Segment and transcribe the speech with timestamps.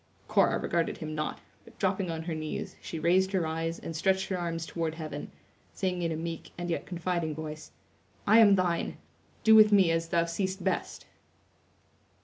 [0.27, 4.29] Cora regarded him not, but dropping on her knees, she raised her eyes and stretched
[4.29, 5.31] her arms toward heaven,
[5.75, 7.69] saying in a meek and yet confiding voice:
[8.25, 8.97] "I am thine;
[9.43, 11.05] do with me as thou seest best!"